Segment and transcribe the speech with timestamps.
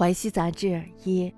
[0.00, 1.30] 淮西杂志一，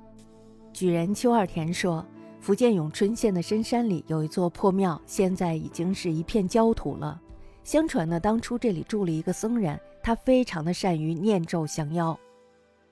[0.73, 2.07] 举人邱二田说，
[2.39, 7.21] 福建永春县的深山里有一座破庙，现在已经是一片焦土了。
[7.65, 12.17] 相传呢，当初这里住了一个僧人，他非常的善于念咒降妖。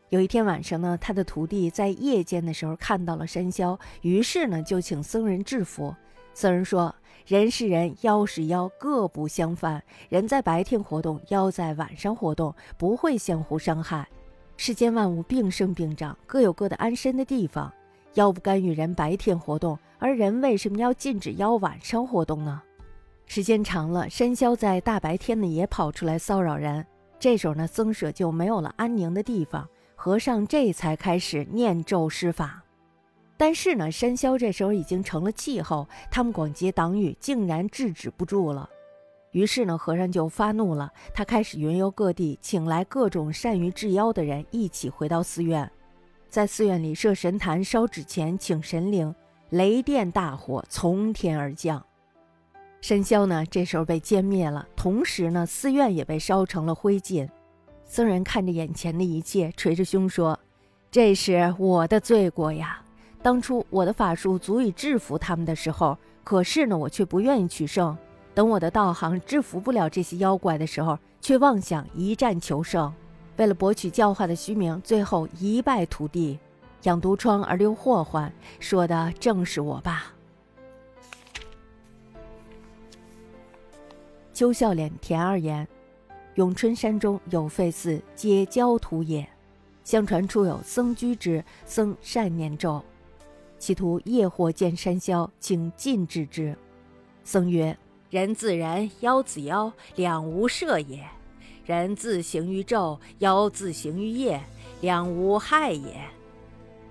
[0.09, 5.95] 有一天晚上呢，他的徒弟在夜间的时候看到了山魈，于是呢就请僧人制服。
[6.35, 6.93] 僧人说
[7.29, 9.81] ：“人是人，妖是妖，各不相犯。
[10.09, 14.09] 人在白天活动，妖在晚上活动，不会相互伤害。”
[14.63, 17.73] 世间万物并生并长，各有各的安身的地方。
[18.13, 22.61] 妖不干预人白天活动，而人为什么要禁止妖晚上活动呢？
[23.25, 26.85] 时间长了，山魈在大白天呢也跑出来骚扰人。
[27.19, 32.63] 这时候呢，僧舍就没有了安宁的地方，和尚这才开始念咒施法。
[33.39, 38.69] 但是呢，山魈这时候已经成了气候，他们广结党羽，竟然制止不住了。
[39.33, 45.71] 于是呢，和尚就发怒了，他开始云游各地，请来各种善于治妖的人一起回到寺院，
[46.29, 49.15] 在寺院里设神坛、烧纸钱、请神灵，
[49.51, 51.85] 雷电大火从天而降。
[52.81, 57.29] 神霄呢，这时候被歼灭了，同时呢，寺院也被烧成了灰烬。
[57.85, 60.39] 僧人看着眼前的一切，捶着胸说
[60.91, 62.83] ：“这是我的罪过呀！
[63.23, 67.97] 当初我的法术足以制服他们的时候，可是呢，我却不愿意取胜。”
[68.41, 72.91] 等我的道行制服不了这些妖怪的时候，却妄想一战求胜，
[73.37, 76.39] 为了博取教化的虚名，最后一败涂地，
[76.85, 80.15] 养毒疮而留祸患，说的正是我吧？
[84.33, 85.69] 邱笑脸田二言，
[86.37, 89.29] 永春山中有废寺，皆焦土也。
[89.85, 92.83] 相传处有僧居之，僧善念咒，
[93.59, 96.57] 企图夜或见山魈，请禁制之。
[97.23, 97.77] 僧曰。
[98.11, 100.99] 人自人，妖自妖，两无涉也；
[101.65, 104.43] 人自行于昼，妖自行于夜，
[104.81, 105.95] 两无害也。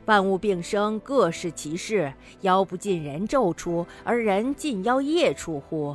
[0.06, 2.14] 万物并生，各适其事。
[2.40, 5.94] 妖不尽人昼出，而人尽妖夜出乎？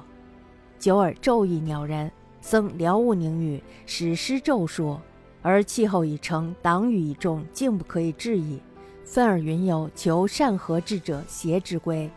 [0.79, 2.13] 久而昼亦鸟人，
[2.43, 4.99] 僧了悟宁语，始施咒术，
[5.41, 8.61] 而气候已成，党羽已众，竟不可以治矣。
[9.07, 12.11] 分而云游，求善合智者，邪之归。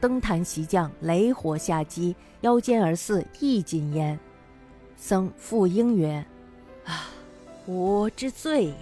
[0.00, 4.18] 登坛袭将，雷火下击，腰间而似亦尽焉。
[4.96, 6.24] 僧复应曰
[6.86, 7.08] ：“啊，
[7.66, 8.74] 吾之罪也。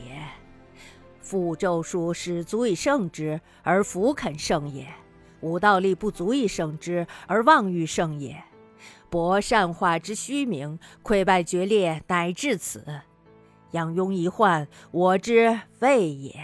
[1.20, 4.86] 复咒术使足以胜之，而弗肯胜也；
[5.40, 8.42] 吾道力不足以胜之，而妄欲胜也。
[9.10, 12.84] 博善化之虚名，溃败决裂，乃至此。
[13.72, 16.34] 养庸一患，我之谓也。”